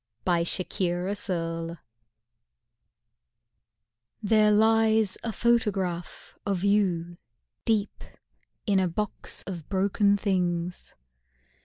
THE 0.25 0.43
SENTIMENTALIST 0.45 1.79
There 4.23 4.51
lies 4.51 5.15
a 5.23 5.31
photograph 5.31 6.33
of 6.43 6.63
you 6.63 7.17
Deep 7.65 8.03
in 8.65 8.79
a 8.79 8.87
box 8.87 9.43
of 9.43 9.69
broken 9.69 10.17
things. 10.17 10.95